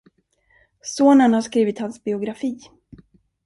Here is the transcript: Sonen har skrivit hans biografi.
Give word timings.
Sonen 0.81 1.33
har 1.33 1.41
skrivit 1.41 1.79
hans 1.79 2.03
biografi. 2.03 2.59